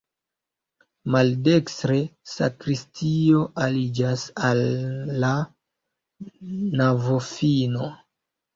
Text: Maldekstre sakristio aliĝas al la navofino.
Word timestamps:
Maldekstre 1.15 1.97
sakristio 2.31 3.43
aliĝas 3.67 4.25
al 4.49 4.65
la 5.27 5.31
navofino. 6.83 7.95